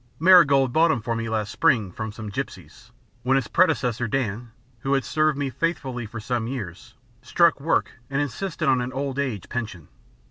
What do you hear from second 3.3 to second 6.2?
his predecessor, Dan, who had served me faithfully for